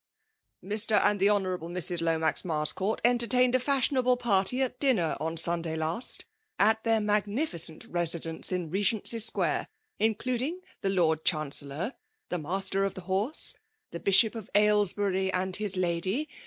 [0.37, 0.99] *'Mr.
[1.03, 1.43] and the Hon.
[1.69, 2.01] Mrs.
[2.01, 6.25] Lomax Marscourt entertained a fashionable party at dinner on Sunday last,
[6.57, 9.67] at their magpiificcnt residence in Begency Square;
[9.99, 11.93] including the Lord Chan cellor,
[12.29, 13.53] the Master of the Horse,
[13.91, 14.41] the Bishop rKMALE .J>Q^IKATiaH.
[14.41, 16.27] gl8 qf Aylesbury, and his lady.